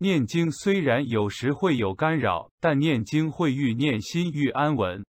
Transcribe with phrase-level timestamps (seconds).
[0.00, 5.04] 念经虽然有时会有干扰但念经会愈念心愈安稳。